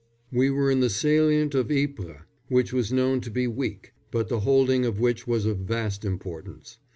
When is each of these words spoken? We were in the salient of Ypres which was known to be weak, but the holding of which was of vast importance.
We 0.31 0.49
were 0.49 0.71
in 0.71 0.79
the 0.79 0.89
salient 0.89 1.53
of 1.53 1.69
Ypres 1.69 2.21
which 2.47 2.73
was 2.73 2.91
known 2.91 3.21
to 3.21 3.29
be 3.29 3.45
weak, 3.45 3.93
but 4.09 4.29
the 4.29 4.39
holding 4.39 4.83
of 4.83 4.99
which 4.99 5.27
was 5.27 5.45
of 5.45 5.59
vast 5.59 6.03
importance. 6.03 6.79